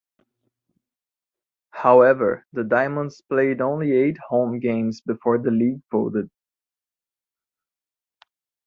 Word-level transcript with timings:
However, 1.73 2.47
the 2.53 2.63
Diamonds 2.63 3.21
played 3.21 3.61
only 3.61 3.91
eight 3.91 4.17
home 4.29 4.57
games 4.59 4.99
before 4.99 5.37
the 5.37 5.51
league 5.51 5.83
folded. 5.91 6.31